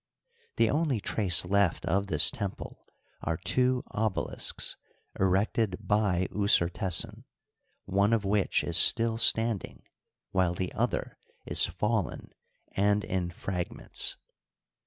The 0.55 0.67
only 0.71 0.99
trace 0.99 1.45
left 1.45 1.85
of 1.85 2.07
this 2.07 2.31
temple 2.31 2.87
are 3.21 3.37
two 3.37 3.83
obelisks 3.91 4.75
erected 5.19 5.75
by 5.79 6.27
Usertesen, 6.31 7.23
one 7.85 8.11
of 8.11 8.25
which 8.25 8.63
is 8.63 8.77
still 8.77 9.19
stand 9.19 9.63
ing, 9.63 9.83
while 10.31 10.55
the 10.55 10.73
other 10.73 11.19
is 11.45 11.67
fallen 11.67 12.31
and 12.71 13.03
in 13.03 13.29
fragments. 13.29 14.17